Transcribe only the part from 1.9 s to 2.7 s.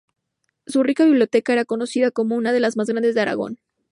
como una de